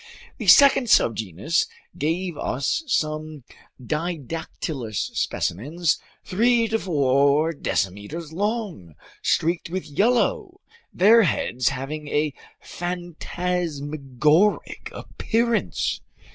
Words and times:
The 0.39 0.47
second 0.47 0.87
subgenus 0.89 1.67
gave 1.95 2.35
us 2.35 2.81
some 2.87 3.43
Didactylus 3.79 5.15
specimens 5.15 5.99
three 6.25 6.67
to 6.69 6.79
four 6.79 7.53
decimeters 7.53 8.33
long, 8.33 8.95
streaked 9.21 9.69
with 9.69 9.85
yellow, 9.85 10.59
their 10.91 11.21
heads 11.21 11.69
having 11.69 12.07
a 12.07 12.33
phantasmagoric 12.63 14.89
appearance. 14.91 16.01